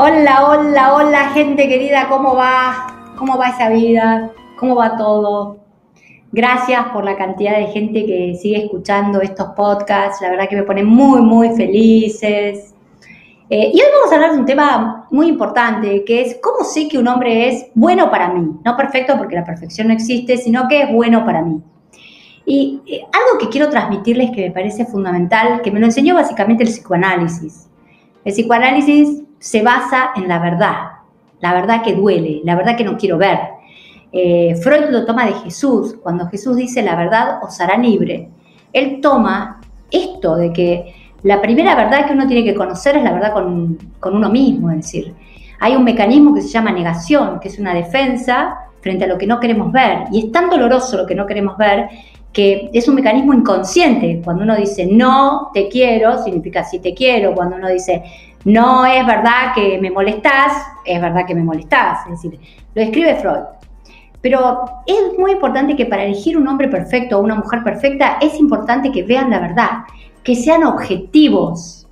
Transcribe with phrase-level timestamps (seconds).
[0.00, 2.86] Hola, hola, hola, gente querida, ¿cómo va?
[3.16, 4.30] ¿Cómo va esa vida?
[4.56, 5.58] ¿Cómo va todo?
[6.30, 10.62] Gracias por la cantidad de gente que sigue escuchando estos podcasts, la verdad que me
[10.62, 12.76] pone muy, muy felices.
[13.50, 16.86] Eh, y hoy vamos a hablar de un tema muy importante, que es cómo sé
[16.86, 18.52] que un hombre es bueno para mí.
[18.64, 21.60] No perfecto porque la perfección no existe, sino que es bueno para mí.
[22.46, 26.62] Y eh, algo que quiero transmitirles que me parece fundamental, que me lo enseñó básicamente
[26.62, 27.68] el psicoanálisis.
[28.24, 30.74] El psicoanálisis se basa en la verdad,
[31.40, 33.38] la verdad que duele, la verdad que no quiero ver.
[34.12, 38.28] Eh, Freud lo toma de Jesús, cuando Jesús dice la verdad os hará libre.
[38.72, 43.12] Él toma esto de que la primera verdad que uno tiene que conocer es la
[43.12, 45.14] verdad con, con uno mismo, es decir,
[45.60, 49.26] hay un mecanismo que se llama negación, que es una defensa frente a lo que
[49.26, 50.04] no queremos ver.
[50.12, 51.88] Y es tan doloroso lo que no queremos ver
[52.32, 54.20] que es un mecanismo inconsciente.
[54.24, 57.34] Cuando uno dice no te quiero, significa sí te quiero.
[57.34, 58.02] Cuando uno dice
[58.44, 60.52] no es verdad que me molestás,
[60.84, 62.06] es verdad que me molestás.
[62.06, 62.40] Es decir,
[62.74, 63.44] lo escribe Freud.
[64.20, 68.38] Pero es muy importante que para elegir un hombre perfecto o una mujer perfecta es
[68.38, 69.70] importante que vean la verdad,
[70.24, 71.86] que sean objetivos,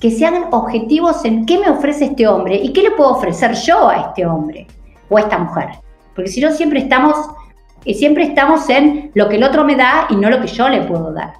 [0.00, 3.88] que sean objetivos en qué me ofrece este hombre y qué le puedo ofrecer yo
[3.88, 4.66] a este hombre
[5.10, 5.68] o a esta mujer.
[6.14, 7.16] Porque si no siempre estamos,
[7.84, 10.68] eh, siempre estamos en lo que el otro me da y no lo que yo
[10.68, 11.34] le puedo dar.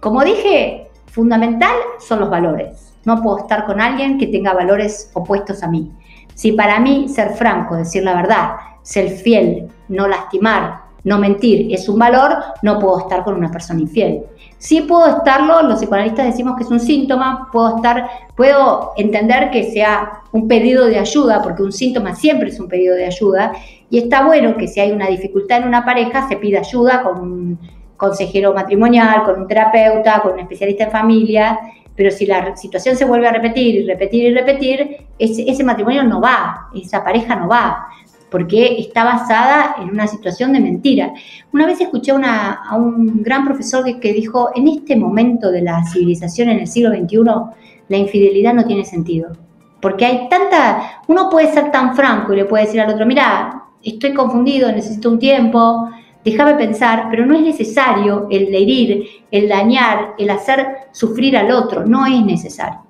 [0.00, 2.91] Como dije, fundamental son los valores.
[3.04, 5.90] No puedo estar con alguien que tenga valores opuestos a mí.
[6.34, 11.88] Si para mí ser franco, decir la verdad, ser fiel, no lastimar, no mentir es
[11.88, 14.22] un valor, no puedo estar con una persona infiel.
[14.58, 19.72] Si puedo estarlo, los psicoanalistas decimos que es un síntoma, puedo estar, puedo entender que
[19.72, 23.52] sea un pedido de ayuda, porque un síntoma siempre es un pedido de ayuda,
[23.90, 27.20] y está bueno que si hay una dificultad en una pareja, se pida ayuda con
[27.20, 27.58] un
[27.96, 31.58] consejero matrimonial, con un terapeuta, con un especialista en familia,
[31.96, 36.20] pero si la situación se vuelve a repetir y repetir y repetir, ese, matrimonio no
[36.20, 37.86] va, esa pareja no va,
[38.30, 41.12] porque está basada en una situación de mentira.
[41.52, 46.48] Una vez escuché a un gran profesor que, dijo, en este momento de la civilización
[46.48, 47.18] en el siglo XXI,
[47.88, 49.36] la infidelidad no tiene sentido.
[49.80, 53.64] Porque hay tanta, uno puede ser tan franco y le puede decir al otro, mira,
[53.82, 55.90] estoy confundido, necesito un tiempo,
[56.24, 61.84] déjame pensar, pero no es necesario el herir, el dañar, el hacer sufrir al otro,
[61.84, 62.80] no es necesario.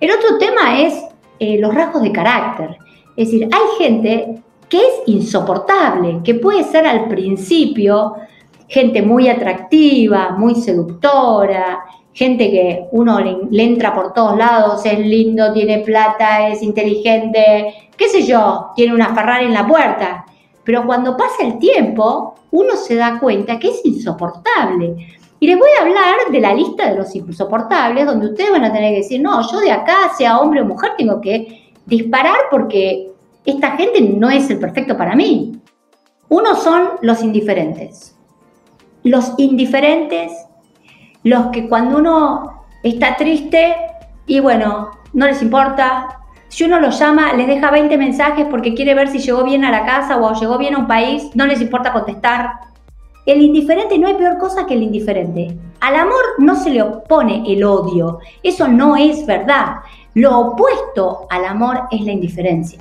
[0.00, 0.94] El otro tema es
[1.38, 2.76] eh, los rasgos de carácter.
[3.16, 8.14] Es decir, hay gente que es insoportable, que puede ser al principio
[8.68, 11.84] gente muy atractiva, muy seductora,
[12.14, 17.90] gente que uno le, le, entra por todos lados, es lindo, tiene plata, es inteligente,
[17.96, 20.24] qué sé yo, tiene una Ferrari en la puerta.
[20.64, 24.96] Pero cuando pasa el tiempo, uno se da cuenta que es insoportable.
[25.40, 28.72] Y les voy a hablar de la lista de los insoportables, donde ustedes van a
[28.72, 33.10] tener que decir, no, yo de acá, sea hombre o mujer, tengo que disparar porque
[33.44, 35.60] esta gente no es el perfecto para mí.
[36.28, 38.16] Uno son los indiferentes.
[39.02, 40.32] Los indiferentes,
[41.24, 43.74] los que cuando uno está triste
[44.26, 46.21] y bueno, no les importa,
[46.52, 49.70] si uno los llama, les deja 20 mensajes porque quiere ver si llegó bien a
[49.70, 52.50] la casa o llegó bien a un país, no les importa contestar.
[53.24, 55.56] El indiferente no hay peor cosa que el indiferente.
[55.80, 58.18] Al amor no se le opone el odio.
[58.42, 59.76] Eso no es verdad.
[60.12, 62.80] Lo opuesto al amor es la indiferencia.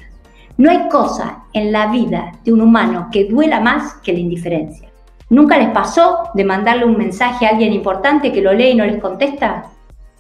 [0.58, 4.90] No hay cosa en la vida de un humano que duela más que la indiferencia.
[5.30, 8.86] ¿Nunca les pasó de mandarle un mensaje a alguien importante que lo lee y no
[8.86, 9.68] les contesta?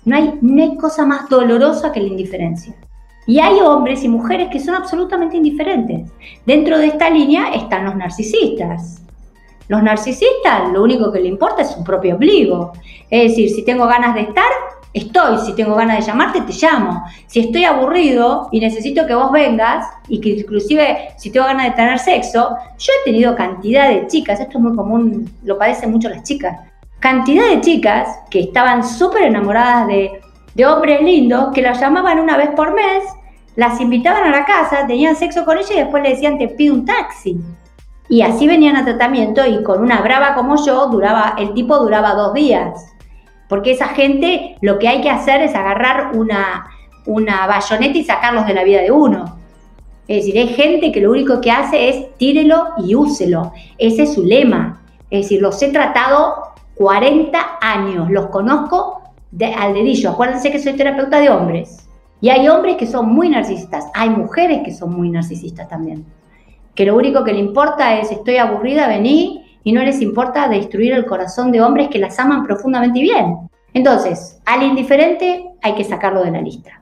[0.06, 2.76] No hay, no hay cosa más dolorosa que la indiferencia.
[3.28, 6.10] Y hay hombres y mujeres que son absolutamente indiferentes.
[6.46, 9.02] Dentro de esta línea están los narcisistas.
[9.68, 12.74] Los narcisistas lo único que le importa es su propio obligo.
[13.10, 14.52] Es decir, si tengo ganas de estar,
[14.94, 15.38] estoy.
[15.46, 17.04] Si tengo ganas de llamarte, te llamo.
[17.28, 21.72] Si estoy aburrido y necesito que vos vengas, y que inclusive si tengo ganas de
[21.72, 26.10] tener sexo, yo he tenido cantidad de chicas, esto es muy común, lo padecen mucho
[26.10, 26.60] las chicas,
[27.00, 30.22] cantidad de chicas que estaban súper enamoradas de
[30.54, 33.04] de hombres lindos que las llamaban una vez por mes,
[33.56, 36.74] las invitaban a la casa, tenían sexo con ella y después le decían te pido
[36.74, 37.38] un taxi.
[38.10, 42.14] Y así venían a tratamiento y con una brava como yo duraba, el tipo duraba
[42.14, 42.94] dos días.
[43.48, 46.68] Porque esa gente lo que hay que hacer es agarrar una,
[47.06, 49.38] una bayoneta y sacarlos de la vida de uno.
[50.08, 53.54] Es decir, hay gente que lo único que hace es tírelo y úselo.
[53.78, 54.82] Ese es su lema.
[55.10, 56.36] Es decir, los he tratado
[56.76, 59.01] 40 años, los conozco
[59.56, 60.12] al dedillo.
[60.12, 61.88] Acuérdense que soy terapeuta de hombres.
[62.20, 63.86] Y hay hombres que son muy narcisistas.
[63.94, 66.06] Hay mujeres que son muy narcisistas también.
[66.76, 69.60] Que lo único que le importa es estoy aburrida, vení.
[69.64, 73.38] Y no les importa destruir el corazón de hombres que las aman profundamente y bien.
[73.74, 76.82] Entonces, al indiferente hay que sacarlo de la lista.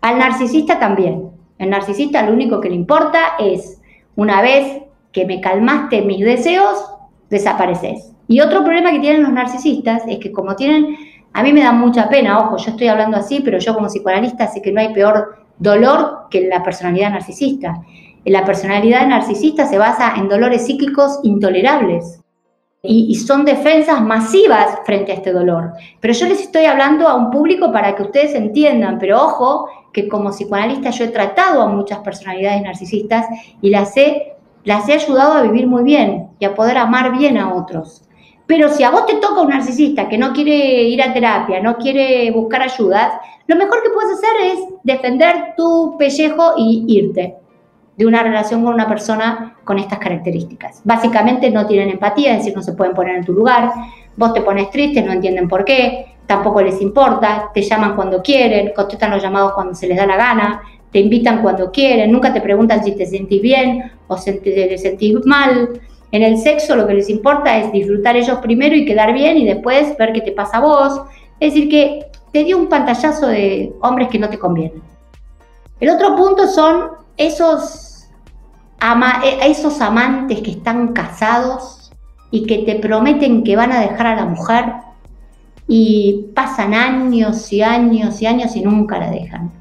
[0.00, 1.30] Al narcisista también.
[1.58, 3.80] El narcisista lo único que le importa es,
[4.14, 4.82] una vez
[5.12, 6.84] que me calmaste mis deseos,
[7.30, 8.12] desapareces.
[8.28, 10.96] Y otro problema que tienen los narcisistas es que como tienen,
[11.36, 14.46] a mí me da mucha pena, ojo, yo estoy hablando así, pero yo como psicoanalista
[14.46, 17.82] sé que no hay peor dolor que la personalidad narcisista.
[18.24, 22.22] La personalidad narcisista se basa en dolores psíquicos intolerables
[22.82, 25.74] y, son defensas masivas frente a este dolor.
[26.00, 30.08] Pero yo les estoy hablando a un público para que ustedes entiendan, pero ojo que
[30.08, 33.26] como psicoanalista yo he tratado a muchas personalidades narcisistas
[33.60, 37.36] y las he, las he ayudado a vivir muy bien y a poder amar bien
[37.36, 38.05] a otros.
[38.46, 41.76] Pero si a vos te toca un narcisista que no quiere ir a terapia, no
[41.76, 43.12] quiere buscar ayudas,
[43.46, 47.36] lo mejor que puedes hacer es defender tu pellejo y irte
[47.96, 50.82] de una relación con una persona con estas características.
[50.84, 53.72] Básicamente no tienen empatía, es decir, no se pueden poner en tu lugar,
[54.16, 58.72] vos te pones triste, no entienden por qué, tampoco les importa, te llaman cuando quieren,
[58.74, 60.62] contestan los llamados cuando se les da la gana,
[60.92, 65.14] te invitan cuando quieren, nunca te preguntan si te sentís bien o si te sentís
[65.24, 65.80] mal.
[66.12, 69.44] En el sexo lo que les importa es disfrutar ellos primero y quedar bien y
[69.44, 71.02] después ver qué te pasa a vos.
[71.40, 74.82] Es decir, que te dio un pantallazo de hombres que no te convienen.
[75.80, 78.08] El otro punto son esos,
[78.80, 81.90] eh, esos amantes que están casados
[82.30, 84.72] y que te prometen que van a dejar a la mujer
[85.68, 89.52] y pasan años y años y años y nunca la dejan.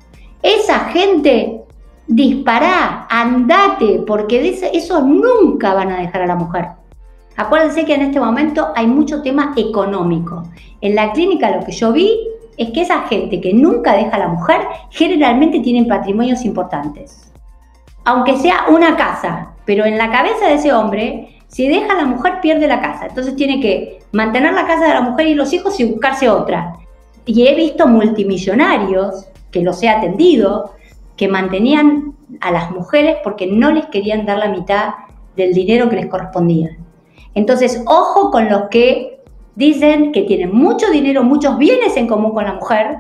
[0.42, 1.65] Esa gente
[2.08, 6.68] dispará, andate, porque de eso nunca van a dejar a la mujer.
[7.38, 10.44] Acuérdense que en este momento hay mucho tema económico.
[10.82, 12.18] En la clínica lo que yo vi
[12.58, 17.32] es que esa gente que nunca deja a la mujer generalmente tienen patrimonios importantes.
[18.06, 22.06] Aunque sea una casa, pero en la cabeza de ese hombre, si deja a la
[22.06, 23.08] mujer pierde la casa.
[23.08, 26.78] Entonces tiene que mantener la casa de la mujer y los hijos y buscarse otra.
[27.26, 30.72] Y he visto multimillonarios que los he atendido,
[31.18, 34.96] que mantenían a las mujeres porque no les querían dar la mitad
[35.36, 36.78] del dinero que les correspondía.
[37.34, 39.20] Entonces, ojo con los que
[39.56, 42.98] dicen que tienen mucho dinero, muchos bienes en común con la mujer,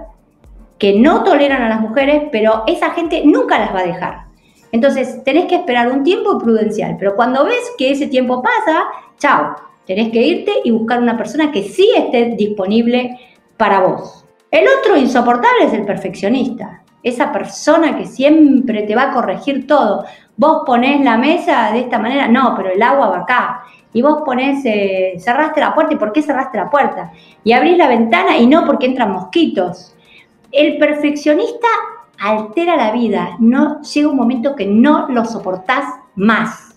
[0.77, 4.25] que no toleran a las mujeres, pero esa gente nunca las va a dejar.
[4.71, 8.85] Entonces, tenés que esperar un tiempo prudencial, pero cuando ves que ese tiempo pasa,
[9.17, 13.17] chao, tenés que irte y buscar una persona que sí esté disponible
[13.55, 14.25] para vos.
[14.51, 20.05] El otro insoportable es el perfeccionista esa persona que siempre te va a corregir todo.
[20.35, 23.63] Vos ponés la mesa de esta manera, no, pero el agua va acá.
[23.93, 27.11] Y vos ponés, eh, cerraste la puerta, ¿y por qué cerraste la puerta?
[27.43, 29.95] Y abrís la ventana y no porque entran mosquitos.
[30.51, 31.67] El perfeccionista
[32.19, 35.85] altera la vida, no llega un momento que no lo soportás
[36.15, 36.75] más.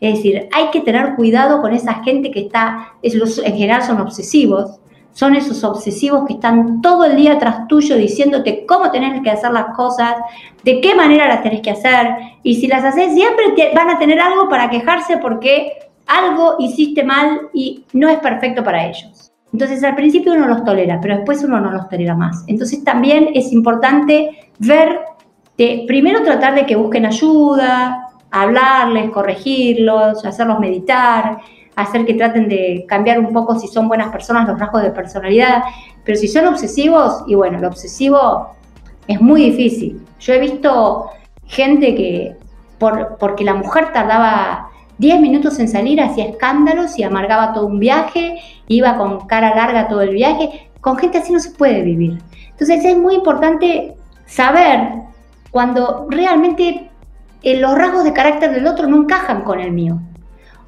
[0.00, 4.80] Es decir, hay que tener cuidado con esa gente que está, en general son obsesivos,
[5.12, 9.52] son esos obsesivos que están todo el día tras tuyo diciéndote cómo tenés que hacer
[9.52, 10.16] las cosas,
[10.64, 14.20] de qué manera las tenés que hacer, y si las haces siempre van a tener
[14.20, 15.72] algo para quejarse porque
[16.06, 19.32] algo hiciste mal y no es perfecto para ellos.
[19.52, 22.44] Entonces al principio uno los tolera, pero después uno no los tolera más.
[22.46, 25.00] Entonces también es importante ver,
[25.58, 31.38] de, primero tratar de que busquen ayuda, hablarles, corregirlos, hacerlos meditar,
[31.76, 35.62] hacer que traten de cambiar un poco si son buenas personas los rasgos de personalidad,
[36.04, 38.50] pero si son obsesivos, y bueno, lo obsesivo
[39.06, 40.00] es muy difícil.
[40.20, 41.10] Yo he visto
[41.46, 42.36] gente que,
[42.78, 47.78] por, porque la mujer tardaba 10 minutos en salir, hacía escándalos y amargaba todo un
[47.78, 52.18] viaje, iba con cara larga todo el viaje, con gente así no se puede vivir.
[52.50, 53.94] Entonces es muy importante
[54.26, 55.02] saber
[55.50, 56.90] cuando realmente
[57.42, 60.00] eh, los rasgos de carácter del otro no encajan con el mío.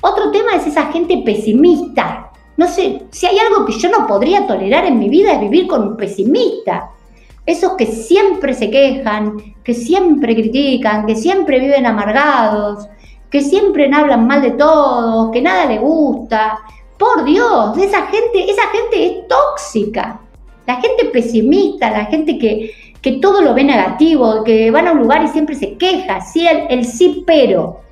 [0.07, 2.31] Otro tema es esa gente pesimista.
[2.59, 5.67] No sé, si hay algo que yo no podría tolerar en mi vida es vivir
[5.67, 6.91] con un pesimista.
[7.47, 12.87] Esos que siempre se quejan, que siempre critican, que siempre viven amargados,
[13.31, 16.59] que siempre hablan mal de todos, que nada le gusta.
[16.99, 20.21] Por Dios, esa gente, esa gente es tóxica.
[20.67, 24.99] La gente pesimista, la gente que, que todo lo ve negativo, que van a un
[24.99, 27.84] lugar y siempre se queja, sí, el sí pero.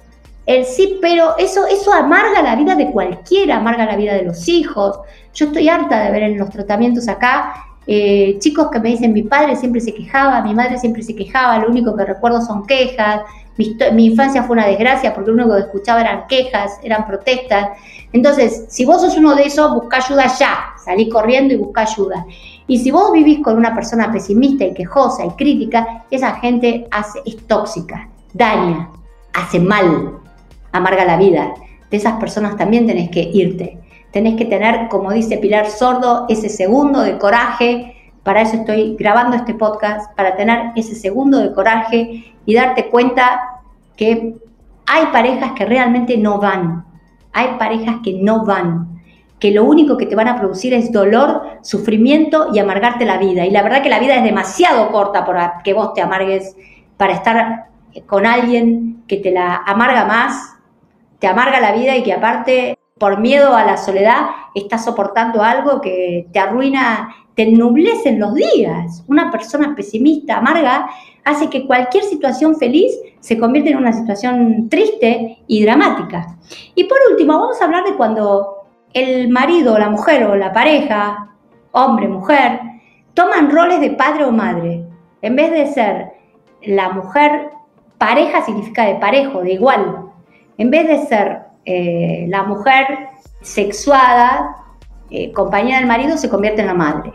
[0.45, 4.49] El sí, pero eso, eso amarga la vida de cualquiera, amarga la vida de los
[4.49, 4.99] hijos.
[5.35, 7.55] Yo estoy harta de ver en los tratamientos acá
[7.87, 11.59] eh, chicos que me dicen mi padre siempre se quejaba, mi madre siempre se quejaba,
[11.59, 13.23] lo único que recuerdo son quejas,
[13.57, 17.71] mi, mi, infancia fue una desgracia porque lo único que escuchaba eran quejas, eran protestas.
[18.13, 22.25] Entonces, si vos sos uno de esos, busca ayuda ya, salí corriendo y busca ayuda.
[22.69, 27.21] Y si vos vivís con una persona pesimista y quejosa y crítica, esa gente hace,
[27.27, 28.91] es tóxica, daña,
[29.35, 30.22] hace mal,
[30.73, 31.55] amarga la vida.
[31.91, 33.79] De esas personas también tenés que irte.
[34.11, 39.37] Tenés que tener, como dice Pilar Sordo, ese segundo de coraje Para eso estoy grabando
[39.37, 43.63] este podcast, para tener ese segundo de coraje y darte cuenta
[43.97, 44.37] que
[44.87, 46.85] hay parejas que realmente no van.
[47.33, 49.01] Hay parejas que no van.
[49.41, 53.45] Que lo único que te van a producir es dolor, sufrimiento y amargarte la vida.
[53.45, 56.57] Y la verdad que la vida es demasiado corta para que vos te amargues,
[56.97, 57.67] para estar
[58.07, 60.57] con alguien que te la amarga más,
[61.23, 64.23] te amarga la vida y que aparte por miedo a la soledad
[64.57, 69.05] estás soportando algo que te arruina, te ennublecen los días.
[69.07, 70.91] Una persona pesimista, amarga,
[71.25, 76.39] hace que cualquier situación feliz se convierta en una situación triste y dramática.
[76.75, 81.37] Y por último, vamos a hablar de cuando el marido, la mujer o la pareja,
[81.71, 82.59] hombre, mujer,
[83.15, 84.85] toman roles de padre o madre.
[85.23, 86.15] En vez de ser
[86.63, 87.51] la mujer,
[87.97, 90.12] pareja significa de parejo, de igual.
[90.63, 92.87] En vez de ser eh, la mujer
[93.41, 94.59] sexuada,
[95.11, 97.15] eh, compañera del marido, se convierte en la madre.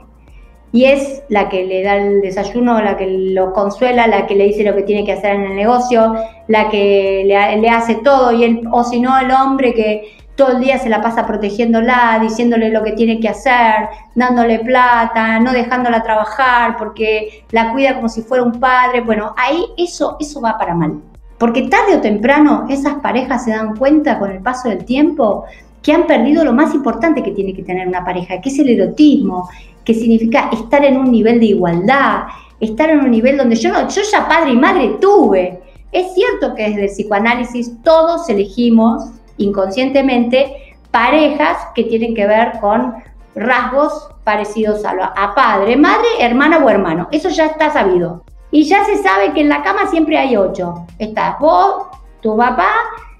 [0.73, 4.47] Y es la que le da el desayuno, la que lo consuela, la que le
[4.47, 6.13] dice lo que tiene que hacer en el negocio,
[6.49, 10.77] la que le, hace todo, y o si no, el hombre que todo el día
[10.77, 16.75] se la pasa protegiéndola, diciéndole lo que tiene que hacer, dándole plata, no dejándola trabajar
[16.77, 18.99] porque la cuida como si fuera un padre.
[18.99, 21.01] Bueno, ahí eso, eso va para mal.
[21.37, 25.45] Porque tarde o temprano esas parejas se dan cuenta con el paso del tiempo
[25.81, 28.69] que han perdido lo más importante que tiene que tener una pareja, que es el
[28.69, 29.47] erotismo,
[29.85, 32.23] que significa estar en un nivel de igualdad,
[32.59, 35.61] estar en un nivel donde yo no, yo ya padre y madre tuve.
[35.91, 42.95] Es cierto que desde el psicoanálisis todos elegimos inconscientemente parejas que tienen que ver con
[43.35, 47.07] rasgos parecidos a, a padre, madre, hermana o hermano.
[47.11, 48.23] Eso ya está sabido.
[48.51, 50.85] Y ya se sabe que en la cama siempre hay ocho.
[50.99, 51.87] Estás vos,
[52.21, 52.69] tu papá,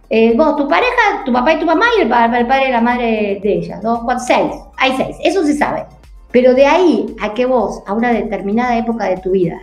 [0.10, 3.40] eh, vos, tu pareja, tu papá y tu mamá y el, padre y la madre
[3.44, 3.80] de ella.
[3.82, 4.54] Dos, cuatro, seis.
[4.78, 5.18] Hay seis.
[5.24, 5.86] Eso se sabe.
[6.32, 9.60] Pero de ahí a que vos, a una determinada época de tu vida,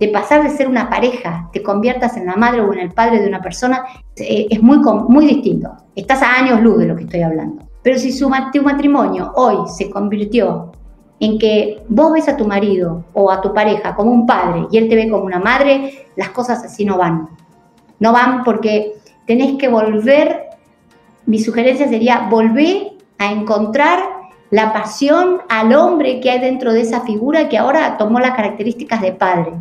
[0.00, 3.20] de pasar de ser una pareja, te conviertas en la madre o en el padre
[3.20, 3.84] de una persona,
[4.16, 5.70] eh, es muy, muy distinto.
[5.94, 7.64] Estás a años luz de lo que estoy hablando.
[7.82, 10.72] Pero si su, tu matrimonio hoy se convirtió
[11.20, 14.78] en que vos ves a tu marido o a tu pareja como un padre y
[14.78, 17.28] él te ve como una madre, las cosas así no van.
[18.00, 18.94] No van porque
[19.26, 20.44] tenés que volver,
[21.26, 24.00] mi sugerencia sería volver a encontrar
[24.50, 29.00] la pasión al hombre que hay dentro de esa figura que ahora tomó las características
[29.00, 29.52] de padre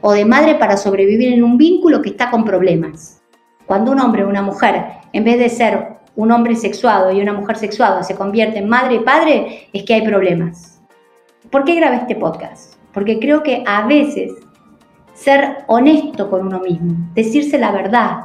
[0.00, 3.22] o de madre para sobrevivir en un vínculo que está con problemas.
[3.66, 7.32] Cuando un hombre o una mujer, en vez de ser un hombre sexuado y una
[7.32, 10.73] mujer sexuada, se convierte en madre y padre, es que hay problemas.
[11.54, 12.74] ¿Por qué grabé este podcast?
[12.92, 14.32] Porque creo que a veces
[15.12, 18.24] ser honesto con uno mismo, decirse la verdad,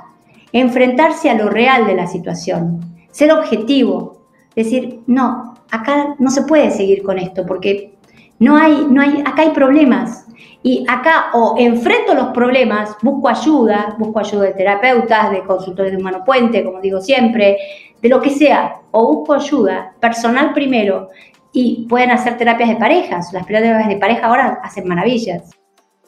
[0.52, 2.80] enfrentarse a lo real de la situación,
[3.12, 4.24] ser objetivo,
[4.56, 7.94] decir, no, acá no se puede seguir con esto porque
[8.40, 10.26] no hay, no hay, acá hay problemas.
[10.64, 16.00] Y acá o enfrento los problemas, busco ayuda, busco ayuda de terapeutas, de consultores de
[16.00, 17.58] humano puente, como digo siempre,
[18.02, 21.10] de lo que sea, o busco ayuda personal primero
[21.52, 23.34] y pueden hacer terapias de parejas.
[23.34, 25.50] Las terapias de pareja ahora hacen maravillas.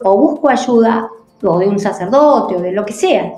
[0.02, 1.08] O busco ayuda,
[1.42, 3.32] o de un sacerdote, o de lo que sea.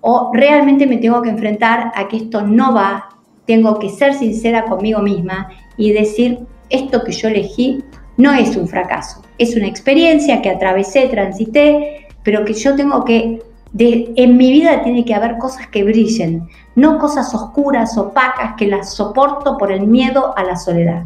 [0.00, 3.08] O realmente me tengo que enfrentar a que esto no va,
[3.46, 6.40] tengo que ser sincera conmigo misma y decir,
[6.70, 7.82] esto que yo elegí
[8.16, 13.42] no es un fracaso, es una experiencia que atravesé, transité, pero que yo tengo que,
[13.78, 18.92] en mi vida tiene que haber cosas que brillen, no cosas oscuras, opacas, que las
[18.92, 21.04] soporto por el miedo a la soledad.